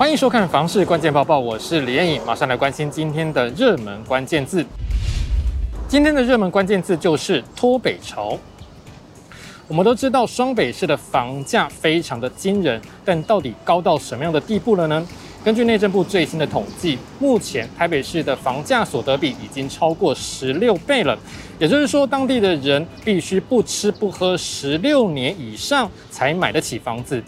[0.00, 4.64] 欢迎收看《房市关键报报》，我是李彦颖，马上来关心今天的热门关键字。
[5.88, 8.38] 今天的热门关键字就是脱北潮。
[9.68, 15.06] 我们都知道双北市的房价非常的惊人，但到底高到什么样的地步了呢？
[15.44, 21.14] 根据内政部最新的统计，目前台北市的房价所得比已经超过十六倍了，
[21.58, 27.22] 也就是说，当地的人必须不吃不喝十六年以上才买得起房子。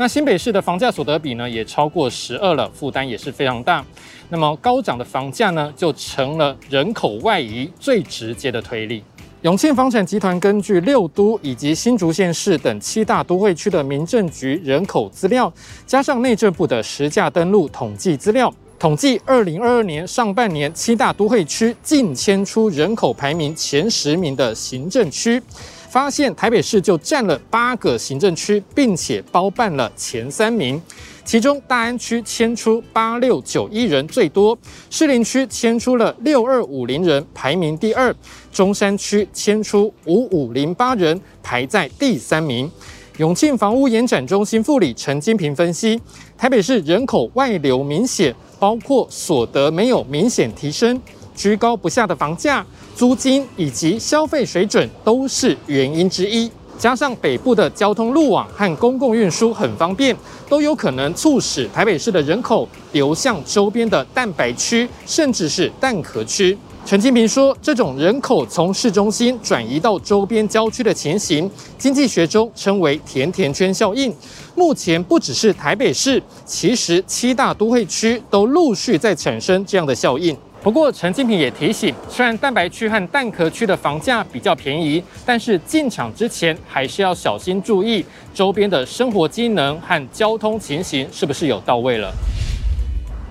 [0.00, 3.84] 那新北市的房价所得比呢，也超过十二了，负担也是非常大。
[4.28, 9.02] 那么高涨的房价呢，就成了人口外移最直接的推力。
[9.42, 15.52] 永庆房产集团根据六都以及新竹县市等七大都会区的民政局人口资料，
[15.84, 25.42] 加上内政部的实价登录统计资料，统计二零二二年上半年七大都会区净迁出人口排名前十名的行政区。
[25.90, 30.80] 发现台北市就占了八个行政区，并且包办了前三名。
[31.24, 34.56] 其中大安区迁出八六九一人最多，
[34.88, 38.10] 士林区迁出了六二五零人，排名第二；
[38.50, 42.70] 中山区迁出五五零八人，排在第三名。
[43.18, 46.00] 永庆房屋延展中心副理陈金平分析，
[46.38, 50.98] 台北市人口外流明显，包括所得没有明显提升，
[51.34, 52.64] 居高不下的房价。
[52.98, 60.14] 租金以及消费水准都是原因之一，加上北部的交通路网和公共运输很方便，
[60.48, 66.58] 都有可能促使台北市的人口流向周边的蛋白区，甚至是蛋壳区。
[66.84, 74.12] 陈金平说，这种人口从市中心转移到周边郊区的情形，经济学中称为甜甜圈效应。
[74.56, 80.36] 目前不只是台北市，其实七大都会区都陆续在产生这样的效应。
[80.60, 88.04] 不过，陈金平也提醒，虽然蛋白区和蛋壳区的房价比较便宜，但是进场之前还是要小心注意
[88.34, 92.12] 周边的生活机能和交通情形是不是有到位了。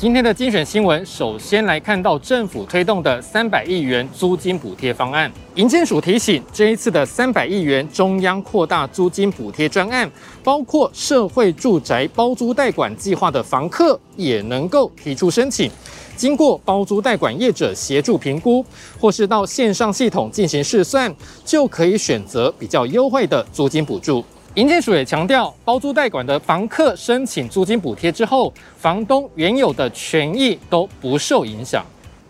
[0.00, 5.30] 今天的精选新闻，首先来看到政府推动的三百亿元租金补贴方案。
[5.56, 10.10] 银监署提醒，这一次的三百亿元中央扩大租金补贴专案，
[10.42, 15.70] 包括社会住宅包租代管计划的房客也能够提出申请。
[16.16, 18.64] 经过包租代管业者协助评估，
[18.98, 21.14] 或是到线上系统进行试算，
[21.44, 24.24] 就可以选择比较优惠的租金补助。
[24.54, 31.86] 银监署也强调，包租代管的房客申请租金补贴之后，房东原有的权益都不受影响。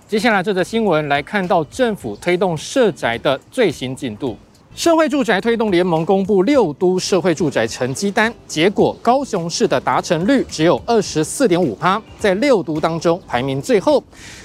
[0.07, 4.37] 接下来这则新闻来看到政府推动社宅的最新进度。
[4.77, 14.03] 社会住宅推动联盟公布六都社会住宅成绩单，结果高雄市的达成率只有二十四点五趴，在六都当中排名最后。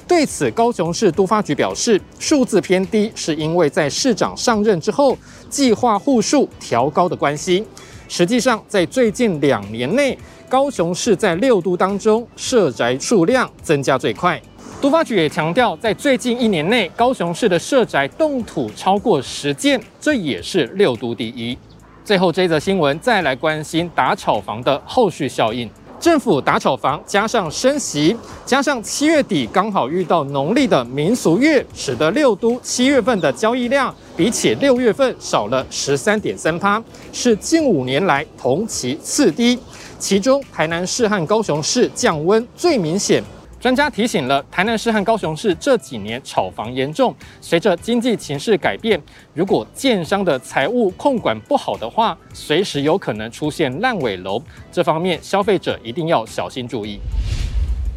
[0.07, 5.15] 对此，高雄市都发局表示，数字偏低是因为在市长上任之后，
[5.47, 7.63] 计划户数调高的关系。
[8.07, 10.17] 实际上，在最近两年内，
[10.49, 14.41] 高雄市在六都当中社宅数量增加最快。
[14.81, 21.57] 都发局也强调，在最近一年内，高雄市的社宅动土超过十件，这也是六都第一。
[22.03, 25.67] 最后这则新闻，再来关心打炒房的后续效应。
[25.99, 28.15] 政府打炒房，加上升息，
[28.45, 39.57] 加上七月底刚好遇到农历的民俗月，使得六都七月份的交易量比起六月份少了十三点三趴，是近五年来同期次低。
[39.97, 43.23] 其中台南市和高雄市降温最明显。
[43.65, 47.11] 专家提醒了，台南市和高雄市这几年炒房严重，
[47.41, 49.01] 随着经济情势改变，
[49.33, 54.39] 如果建商的财务控管不好的话，随时有可能出现烂尾楼。
[54.71, 56.99] 这方面消费者一定要小心注意。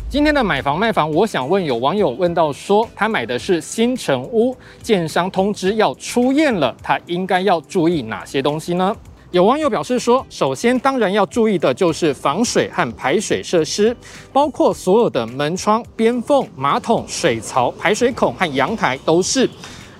[0.08, 8.96] 今天的买房卖房，我想问有网友问到说，他买的是新城屋，建商通知要出验了，他应该要注意哪些东西呢？
[9.30, 13.94] 有网友表示说，首先当然要注意的就是防水和排水设施，
[14.32, 19.46] 包括所有的门窗、边缝、马桶、水槽、排水孔和阳台都是。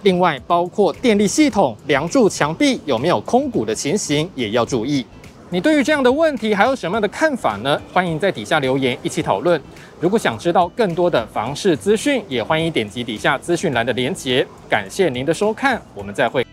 [0.03, 5.05] 另外，包括电力系统、梁柱、墙壁有没有空鼓的情形也要注意。
[5.51, 7.79] 你对于这样的问题还有什么样的看法呢？
[7.93, 9.61] 欢迎在底下留言一起讨论。
[10.01, 14.47] 如果想知道更多的房事资讯，也欢迎点击底下资讯栏的连结。
[14.71, 16.48] 感谢您的收看，我们再会。